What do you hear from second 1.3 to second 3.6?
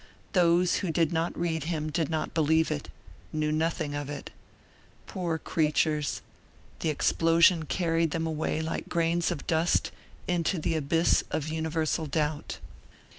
read him did not believe it, knew